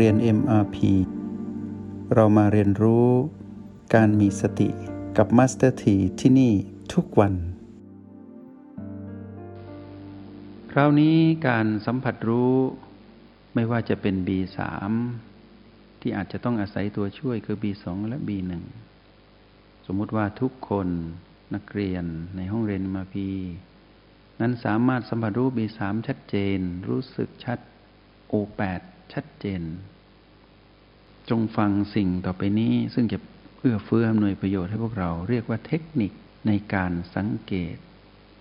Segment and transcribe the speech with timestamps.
[0.00, 0.76] เรียน MRP
[2.14, 3.08] เรามาเรียนรู้
[3.94, 4.68] การมีสติ
[5.16, 6.52] กับ Master T ที่ที่นี่
[6.92, 7.34] ทุกวัน
[10.72, 11.16] คราวนี้
[11.48, 12.54] การสัมผัสรู้
[13.54, 14.58] ไม่ว่าจะเป็น B3
[16.00, 18.52] ที่อาจจะต้องอาศัยตัวช่วยคือ B2 และ B1
[19.86, 20.88] สมมุติว่าทุกคน
[21.54, 22.04] นักเรียน
[22.36, 23.28] ในห้องเรียนมาพี
[24.40, 26.58] นั้นสามารถสัมผัสรู้ B3 ชัดเจน
[26.88, 27.58] รู้สึกชัด
[28.32, 28.82] O8
[29.14, 29.62] ชัดเจน
[31.30, 33.18] จงฟังสิ่งต่อไปนี้ซึ่งจะ
[33.58, 36.12] เอื้อเฟื้ออำนวยประโยชน์ให้พวกเราเรียกว่าเทคนิค
[36.46, 37.76] ในการสังเกต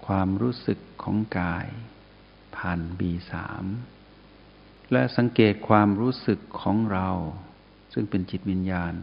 [0.07, 1.67] ความรู้สึกของกาย
[2.55, 3.33] ผ่าน B3
[4.91, 7.09] และสังเกตความรู้สึกของเรา
[7.93, 8.93] ซึ่งเป็นจิตวิญญาณ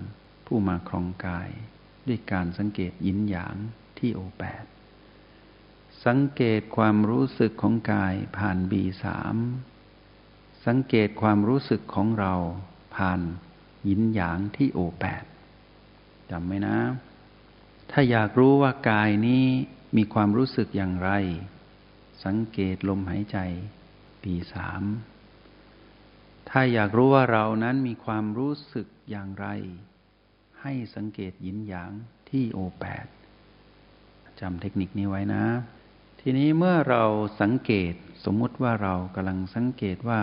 [0.47, 1.49] ผู้มาครองกาย
[2.09, 3.57] ด้วยการสังเกตยินหยาง
[3.99, 4.65] ที่โอแปด
[6.07, 8.85] สังเกตความรู้สึกของกายผ่านบี
[10.67, 12.35] สังเกตความรู้สึกของเรา
[12.95, 13.21] ผ่าน
[13.89, 15.25] ยินหยางที่โอแปด
[16.31, 16.77] จำไว้นะ
[17.91, 19.45] ถ้าอยากรู้ว่ากายนี้
[19.97, 21.11] มีความรู้สึกอย่างไร
[22.25, 23.39] สังเกตลมหายใจ
[24.23, 24.83] ปีสาม
[26.49, 29.47] ถ้าอยากรู้ว่าเรานั้นมีความรู้สึกอย่างไร
[30.61, 31.91] ให้สังเกตยินหยาง
[32.31, 33.07] ที่โอแปด
[34.41, 35.45] จำเทคนิคนี้ไว้นะ
[36.21, 37.05] ทีนี้เมื่อเรา
[37.41, 37.95] สังเกต
[38.25, 40.21] สมมุติว่าเรากำลังสังเกตว่า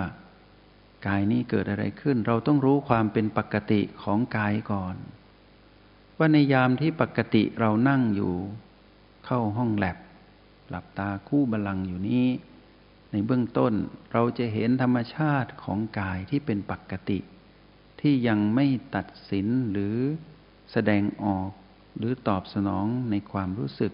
[1.05, 4.95] กายนี้เกิดอะไรขึ้น เราต้องรู้ความเป็นปกติของกายก่อน
[6.17, 8.33] ว่าในยามที่ปกติเรานั่งอยู่
[9.25, 9.97] เข้าห้องแลบ
[10.69, 12.27] หลับตาคู่บาลังอยู่นี้
[13.11, 13.73] ในเบื้องต้น
[14.13, 17.19] เราจะเห็นธรรมชาติของกายที่เป็นปกติ
[18.01, 19.95] ที่ยังไม่ตัดสินหรือ
[20.71, 21.51] แสดงออก
[21.97, 23.93] หรือตอบสนองในความรู้สึก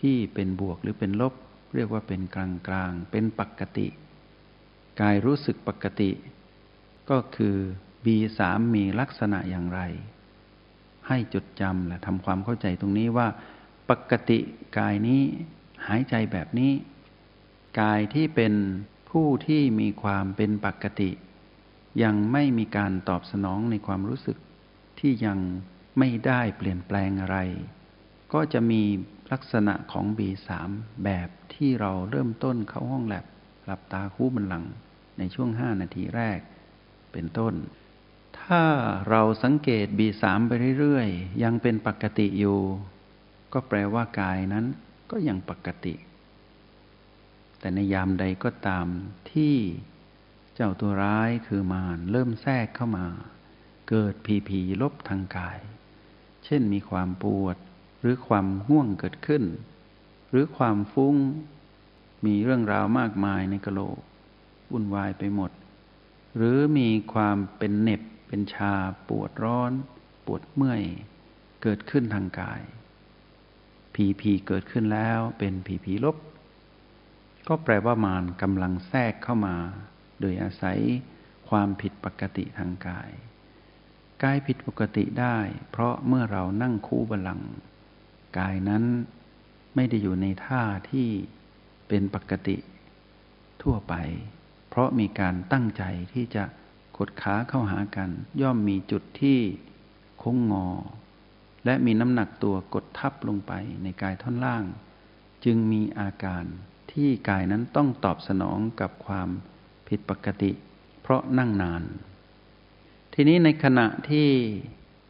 [0.00, 1.34] ที่เป็นบวกหรือเป็นลบ
[1.74, 3.86] เรียกว่าเป็นกลางกลางเป็นปกติ
[5.00, 6.10] กายรู้สึกปกติ
[7.10, 7.56] ก็คือ
[8.04, 8.40] B3
[8.74, 9.80] มีลักษณะอย่างไร
[11.08, 13.28] ให้จดจำและทำความเข้าใจตรงนี้ว่า
[13.90, 14.38] ปกติ
[14.78, 15.22] กายนี้
[15.86, 16.72] หายใจแบบนี้
[17.80, 18.54] กายที่เป็น
[19.10, 21.10] ผู้ที่มีความเป็นปกติ
[22.02, 24.38] ยังไม่มีการตอบสนองในความรู้สึก
[24.98, 25.38] ที่ยัง
[25.98, 27.38] ไม่ได้เปลี่ยนแปลงอะไร
[28.32, 28.82] ก็จะมี
[29.32, 30.50] ลักษณะของ B3
[31.04, 33.24] แบบที่เราเริ่มต้นเข้าห้องแลบ
[33.64, 34.64] หลับตาคู่บันหลัง
[35.18, 36.38] ในช่วง 5 นาทีแรก
[37.12, 37.54] เป็นต้น
[38.40, 38.64] ถ้า
[39.08, 42.60] เราสังเกต B3 ไปเรื่อยๆ ยังเป็นปกติอยู่
[43.52, 44.64] ก็แปลว่ากายนั้น
[45.10, 45.94] ก็ยังปกติ
[47.58, 48.86] แต่ในยามใดก็ตาม
[49.32, 49.54] ที่
[50.54, 53.06] เจ้าตัวร้ายคือมารเริ่มแทรกเข้ามา
[53.88, 55.58] เกิดผีผีลบทางกาย
[56.44, 57.56] เช่นมีความปวด
[58.00, 59.44] หรือความห่วงเกิดขึ้น
[60.30, 61.16] หรือความฟุ้ง
[62.26, 63.98] มีเรื่องราวมากมายในกะโหลก
[64.72, 65.50] วุ่นวายไปหมด
[66.36, 68.74] หรือมีความเป็นเน็บเป็นชา
[69.08, 69.72] ปวดร้อน
[70.26, 70.82] ปวดเมื่อย
[71.62, 72.62] เกิดขึ้นทางกาย
[73.94, 76.16] ผีผีเกิดขึ้นแล้วเป็นผีผีลบ
[77.48, 79.56] ก็แปลว่ามารกำลังแทรกเข้ามา
[80.20, 80.78] โดยอาศัย
[81.48, 83.10] ความผิดปกติทางกาย
[84.22, 85.38] กายผิดปกติได้
[85.70, 87.40] เพราะเมื่อเรานั่งคู่บาลัง
[88.38, 88.84] กายนั้น
[89.74, 91.08] ไม่ได้อยู่ในท่าที่
[91.88, 92.56] เป็นปกติ
[93.62, 93.94] ทั่วไป
[94.76, 95.82] ราะมีการตั้งใจ
[96.12, 96.44] ที่จะ
[96.98, 98.10] กดขาเข้าหากัน
[98.40, 99.38] ย่อมมีจุดที่
[100.18, 100.68] โค้งงอ
[101.64, 104.64] และมีน้ำหนักตัวกดทับลงไปในกายท่อนล่าง
[105.44, 106.44] จึงมีอาการ
[106.92, 109.28] ที่กายนั้นต้องตอบสนองกับความ
[109.88, 110.52] ผิดปกติ
[111.02, 111.82] เพราะนั่งนาน
[113.14, 114.28] ทีนี้ในขณะที่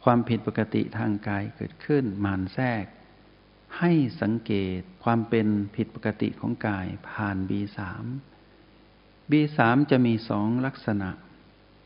[0.03, 2.85] ความผิดปกติทางกายเกิดขึ้นมานแทรก
[3.77, 3.91] ให้
[4.21, 7.79] สังเกตความเป็นผิดปกติของกายผ่าน B3
[9.31, 9.59] B3
[9.91, 11.09] จะมีสองลักษณะ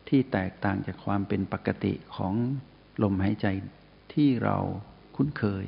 [0.10, 2.34] ที่แตกต่างจากความเป็นปกติของ
[3.04, 3.48] ลมหายใจ
[4.14, 4.58] ที่เรา
[5.16, 5.66] คุ้นเคย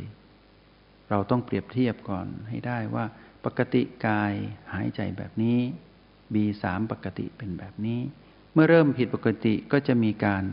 [1.10, 3.06] เราต้องเปรียบเทียบก่อนให้ได้ว่า
[3.46, 4.34] ปกติกาย
[4.74, 5.60] หายใจแบบนี้
[6.34, 8.00] B3 ปกติเป็นแบบนี้
[8.54, 10.44] เมื่อเริ่มผิดปกติก็จะมีการ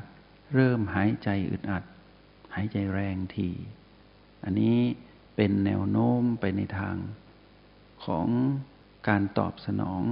[0.54, 1.84] เริ่มหายใจอึดอัด
[2.54, 3.50] หายใจแรงที
[4.44, 4.78] อันนี้
[5.36, 6.96] เป็นแนวโน้มไปในทาง
[8.04, 8.26] ของ
[9.08, 10.02] การตอบสนอง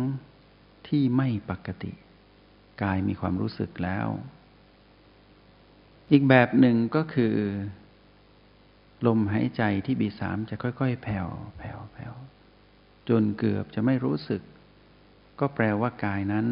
[0.88, 1.93] ที่ไม่ปกติ
[2.82, 4.08] กายมีความรู้สึกแล้ว
[6.11, 7.35] อีกแบบหนึ่งก็คือ
[9.06, 12.14] ลมหายใจที่บีสามจะค่อย ๆ แผ่วแผ่วแผ่ว
[13.08, 14.43] จนเกือบจะไม่รู้สึก
[15.40, 16.46] ก็แปลว่ากายนั้น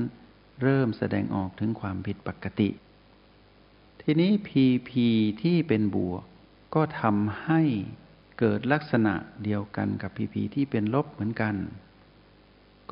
[0.62, 2.68] เริ่มแสดงออกถึงความผิดปกติ
[4.02, 5.06] ทีนี้พีพี
[5.42, 6.24] ที่เป็นบวก
[6.74, 7.62] ก็ทำให้
[8.38, 11.54] เกิดลักษณะเดียวกันกับพีพีที่เป็นลบเหมือนกัน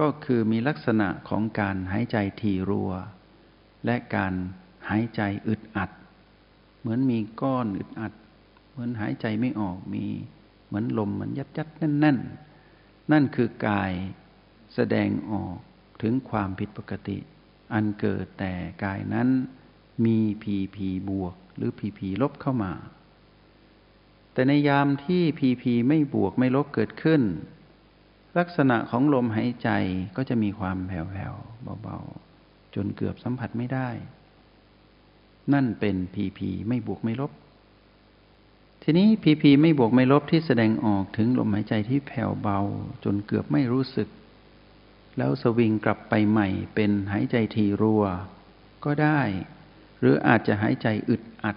[0.01, 2.93] ก็คือมีลักษณะของการหายใจทีรัว
[3.85, 4.35] และการ
[4.91, 5.91] หายใจอึดอัด
[6.81, 8.13] เหมือนมีก้อนอึดอัด
[8.71, 10.05] เหมือนหายใจไม่ออกมี
[10.67, 12.19] เหมือนลมมันยัดยัดแน่นแน่น
[13.13, 13.93] นั่นคือกาย
[14.75, 15.57] แสดงออก
[16.03, 17.19] ถึงความผิดปกติ
[17.73, 18.53] อันเกิดแต่
[18.85, 19.29] กายนั้น
[20.05, 22.73] มีพีพีบวกหรือพีพีลบเข้ามา
[24.33, 27.23] แต่ในยามที่พีพีไม่บวกไม่ลบเกิดขึ้น
[28.39, 29.71] ลักษณะของลมหายใจ
[30.17, 33.89] ก็จะมีความแผ่วๆเบาๆ จนเกือบสัมผัสไม่ได้
[35.53, 37.33] นั่นเป็นพีพีไม่บวกไม่ลบ
[38.83, 42.59] ทีนี้พีพีไม่บวกไม่ลบที่แสดงออกถึงลมหายใจที่แผ่วเบา
[43.05, 44.09] จนเกือบไม่รู้สึก
[45.19, 48.05] แล้วสวิงกลับไปใหม่เป็นหายใจทีรัว
[48.85, 49.21] ก็ได้
[50.01, 51.57] หรืออาจจะหายใจอึดอัด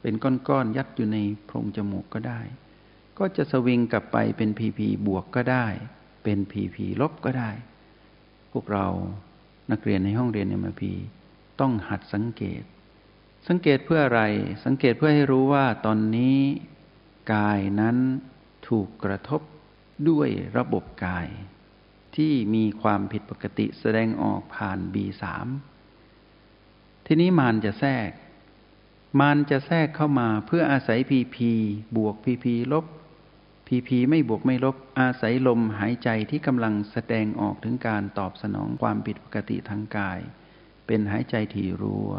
[0.00, 2.40] เป็นก้อนๆยัดอยู่ในโพรงจมูกก็ได้
[3.18, 5.66] ก็จะสวิงกลับไปเป็นพีพีบวกก็ได้
[6.24, 7.50] เป็นพีพีลบก็ได้
[8.52, 8.86] พวกเรา
[9.70, 10.92] นักเรียนในห้องเรียนเอ็มพี
[11.60, 12.62] ต้องหัดสังเกต
[13.48, 14.22] สังเกตเพื่ออะไร
[14.64, 16.38] สังเกตเพื่อให้รู้ว่าตอนนี้
[17.32, 17.96] กายนั้น
[18.68, 19.40] ถูกกระทบ
[20.08, 21.28] ด้วยระบบกาย
[22.16, 25.24] ที่มีความผิดปกติแสดงออกผ่าน B3
[27.06, 28.10] ทีนี้มารจะแทรก
[29.20, 31.50] มารจะแทรกเข้ามาเพื่ออาศัยพีพี
[31.96, 32.84] บวกพีพีลบ
[33.74, 40.18] พีพีไม่บวกไม่ลบอาศัยลมหายใจที่กำลังแสดงออกถึงการตอบสนองความผิดปกติทางกาย
[40.86, 42.12] เป็นหายใจถี่รัว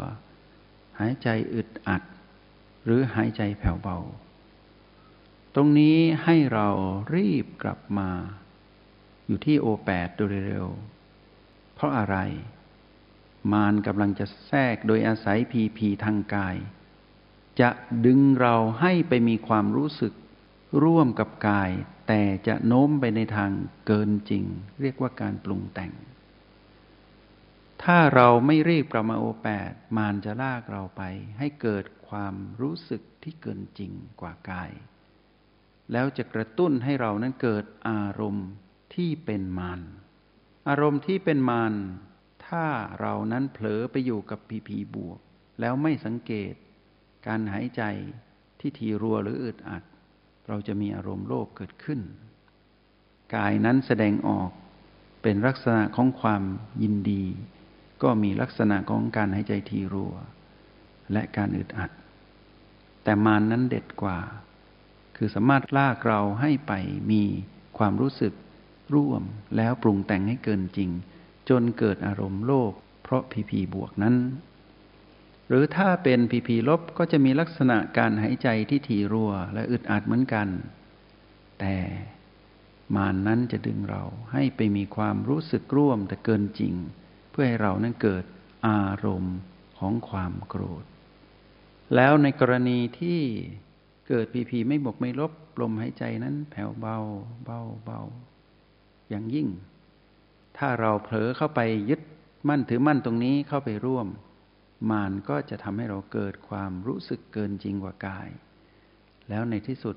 [1.00, 2.02] หายใจอึดอัด
[2.84, 3.98] หรือหายใจแผ่วเบา
[5.54, 6.68] ตรงนี้ให้เรา
[7.14, 8.10] รีบกลับมา
[9.26, 10.68] อยู่ที่โอแปดโดยเร็ว
[11.74, 12.16] เพราะอะไร
[13.52, 16.56] มารกำลังจะแทรกโดยอาศัยพีพีทางกาย
[17.60, 17.70] จะ
[18.06, 20.12] ดึงเราให้ไปมีความรู้สึก
[20.82, 21.70] ร่วมกับกาย
[22.08, 23.50] แต่จะโน้มไปในทาง
[23.86, 24.44] เกินจริง
[24.80, 25.92] เรียกว่าการปรุงแต่ง
[27.82, 31.02] ถ้าเราไม่รีบกลับมาโอแปดมารจะลากเราไป
[31.38, 34.70] ให้เกิดความรู้สึกที่เกินจริงกว่ากาย
[35.92, 38.48] แล้วจะกระตุ้นให้เรานั้นเกิดอารมณ์
[38.94, 39.80] ที่เป็นมาร
[40.68, 41.74] อารมณ์ที่เป็นมาร
[42.48, 42.66] ถ้า
[43.00, 45.18] เรานั้นเผลอไปอยู่กับพีพีบวก
[45.60, 46.54] แล้วไม่สังเกต
[47.26, 47.82] การหายใจ
[48.60, 49.82] ที่ทีรัวหรืออึดอัด
[50.48, 52.00] เราจะมีอารมณ์โลภเกิดขึ้น
[53.34, 54.50] กายนั้นแสดงออก
[55.22, 56.42] เป็นลักษณะของความ
[56.82, 57.24] ยินดี
[58.02, 60.14] ก็มีลักษณะของการหายใจทีรัว
[61.12, 61.90] และการอึดอัด
[63.02, 64.18] แต่มานั้นเด็ดกว่า
[65.16, 66.72] คือสามารถลากเราให้ไป
[67.10, 67.22] มี
[67.78, 68.34] ความรู้สึก
[68.94, 69.22] ร่วม
[69.56, 70.90] แล้วปรุงแต่งให้เกินจริง
[71.48, 74.14] จนเกิดอารมณ์โลภเพราะพีพีบวกนั้น
[75.48, 80.48] หรือถ้าเป็นพีพีลบก็จะมีลักษณะการหายใจที่ถี่รัวและอึดอัดเหมือนกัน
[81.60, 81.76] แต่
[82.94, 84.02] มานนั้นจะดึงเรา
[84.32, 86.74] ให้ไปมีความรู้สึกร่วมแต่เกินจริง
[87.30, 88.24] เพื่อให้เรานั้นเกิด
[88.66, 89.36] อารมณ์
[89.78, 90.84] ของความโกรธ
[91.94, 93.20] แล้วในกรณีที่
[94.08, 96.98] เกิดพีพีไม่บวกไม่ลบลมหายใจนั้นแผ่วเบา
[97.44, 98.00] เบาเบา
[99.08, 99.48] อย่างยิ่ง
[100.58, 102.00] ถ้าเราเผลอเข้าไปยึด
[102.48, 104.06] มั่นถือมั่นตรงนี้เข้าไปร่วม
[104.90, 108.28] มานก็จะทำให้เราเกิดความรู้สึกเกินจริงกว่ากาย
[109.28, 109.96] แล้วในที่สุด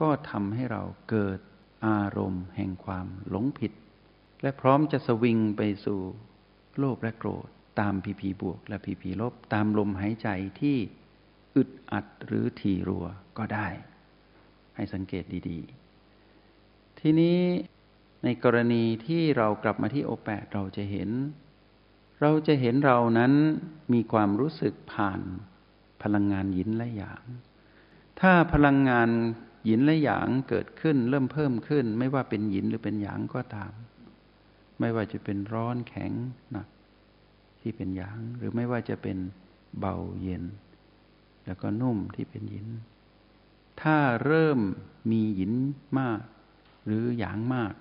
[0.00, 1.38] ก็ทำให้เราเกิด
[1.86, 3.72] อารมณ์แห่งความหลงผิด
[4.42, 6.00] และพร้อมจะสวิงไปสู่
[6.78, 7.48] โลภและโกรธ
[7.80, 10.28] ตามพีพีบวกและพีพีลบตามลมหายใจ
[10.60, 10.76] ที่
[11.56, 13.06] อึดอัดหรือทีรัว
[13.38, 13.68] ก็ได้
[14.76, 17.40] ให้สังเกตดีๆ ทีนี้
[18.24, 21.10] ในกรณีที่เรากลับมาที่โอแปดเราจะเห็น
[22.20, 23.32] เราจะเห็นเรานั้น
[23.92, 25.20] มีความรู้สึกผ่าน
[26.02, 27.24] พลังงานหยินและหยาง
[28.20, 29.08] ถ้าพลังงาน
[29.64, 33.72] หยินและหยางเกิดขึ้นเริ่มเพิ่มขึ้น ไม่ว่าเป็นหยินหรือเป็นหยางก็ตาม
[34.80, 36.12] ไม่ว่าจะเป็นร้อนแข็ง
[36.52, 36.68] หนัก
[37.60, 39.18] ที่เป็นหยาง หรือไม่ว่าจะเป็น
[39.78, 40.44] เบาเย็น
[41.44, 42.68] แล้วก็นุ่มที่เป็นหยิน
[43.82, 44.58] ถ้าเริ่ม
[45.10, 45.52] มีหยิน
[45.98, 46.20] มาก
[46.84, 47.72] หรือหยางมาก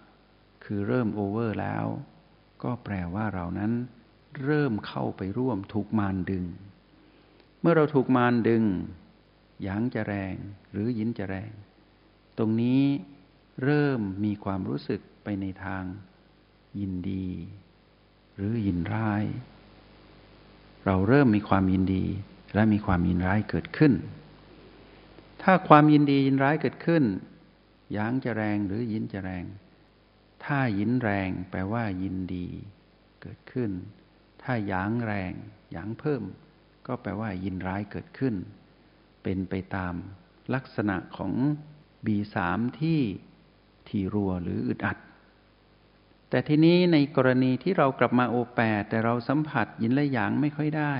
[0.64, 1.86] คือเริ่มโอเวอร์แล้ว
[2.64, 3.72] ก็แปลว่าเรานั้น
[4.44, 6.46] เริ่มเข้าไปร่วมถูกมารดึง
[7.60, 8.64] เมื่อเราถูกมารดึง
[9.64, 10.36] หยางจะแรง
[10.72, 11.52] หรือยินจะแรง
[12.38, 12.84] ตรงนี้
[13.64, 15.84] เริ่มมีความรู้สึกไปในทาง
[16.80, 17.28] ยินดี
[18.36, 19.24] หรือยินร้าย
[20.86, 22.06] เราเริ่มมีความยินดี
[22.54, 23.94] และมีความยินร้ายเกิดขึ้น
[25.42, 27.04] ถ้าความยินดียินร้ายเกิดขึ้น
[27.94, 29.46] หยางจะแรงหรือยินจะแรง
[30.46, 32.48] ถ้ายินแรงแปลว่ายินดี
[33.22, 33.72] เกิดขึ้น
[34.50, 35.34] ถ้าหยางแรง
[35.72, 36.24] หยางเพิ่ม
[36.88, 38.36] ก็แปลว่ายินร้ายเกิดขึ้น
[39.24, 39.94] เป็นไปตาม
[40.54, 41.34] ลักษณะของ
[42.06, 43.00] บีสามที่
[43.88, 44.98] ทีรัวหรืออึดอัด
[46.30, 50.96] แต่ทีนี้ในกรณีที่เรากลับมาโอแปดแต่เราสัมผัสยินและหยางไม่ค่อยได้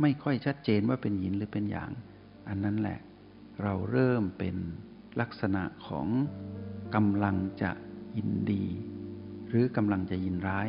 [0.00, 1.90] ไม่ค่อยชัดเจนว่าเป็นหยินหรือเป็นหยาง
[2.48, 2.98] อันนั้นแหละ
[3.62, 4.56] เราเริ่มเป็น
[5.20, 6.06] ลักษณะของ
[6.94, 7.70] กำลังจะ
[8.16, 8.64] ยินดี
[9.48, 10.68] หรือกำลังจะยินร้าย